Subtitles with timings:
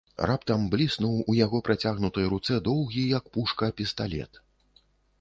[0.29, 4.45] Раптам бліснуў у яго працягнутай руцэ доўгі, як пушка, пісталет.